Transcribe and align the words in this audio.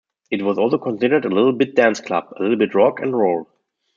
It 0.31 0.41
was 0.41 0.57
also 0.57 0.79
considered 0.79 1.25
a 1.25 1.29
little 1.29 1.51
bit 1.53 1.75
dance-club, 1.75 2.33
a 2.35 2.41
little 2.41 2.57
bit 2.57 2.73
rock 2.73 3.01
and 3.01 3.15
roll. 3.15 3.45